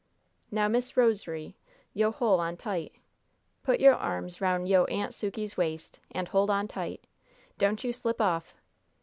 [0.49, 1.53] "Now, Miss Rose'ry,
[1.93, 2.93] yo' hole on tight.
[3.61, 7.03] Put yo' arms 'roun' yo' Aunt Sukey's waist, and hole on tight.
[7.59, 8.55] Don't you slip off!